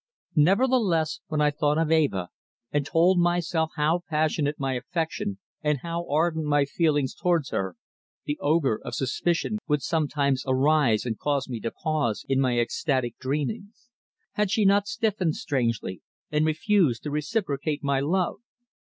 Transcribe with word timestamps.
Nevertheless, 0.37 1.19
when 1.27 1.41
I 1.41 1.51
thought 1.51 1.77
of 1.77 1.91
Eva, 1.91 2.29
and 2.71 2.83
told 2.83 3.19
myself 3.19 3.69
how 3.75 4.01
passionate 4.09 4.55
was 4.55 4.59
my 4.61 4.73
affection 4.73 5.37
and 5.61 5.77
how 5.83 6.09
ardent 6.09 6.47
my 6.47 6.65
feelings 6.65 7.13
towards 7.13 7.51
her, 7.51 7.75
the 8.25 8.35
ogre 8.41 8.81
of 8.83 8.95
suspicion 8.95 9.59
would 9.67 9.83
sometimes 9.83 10.43
arise 10.47 11.05
and 11.05 11.19
cause 11.19 11.47
me 11.47 11.59
to 11.59 11.69
pause 11.69 12.25
in 12.27 12.39
my 12.39 12.57
ecstatic 12.57 13.19
dreamings. 13.19 13.91
Had 14.31 14.49
she 14.49 14.65
not 14.65 14.87
stiffened 14.87 15.35
strangely, 15.35 16.01
and 16.31 16.47
refused 16.47 17.03
to 17.03 17.11
reciprocate 17.11 17.83
my 17.83 17.99
love? 17.99 18.37